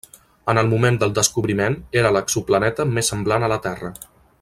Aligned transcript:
En 0.53 0.59
el 0.61 0.71
moment 0.71 0.97
del 1.03 1.11
descobriment 1.19 1.77
era 2.03 2.13
l'exoplaneta 2.17 2.91
més 2.99 3.15
semblant 3.15 3.47
a 3.49 3.55
la 3.55 3.65
Terra. 3.69 3.97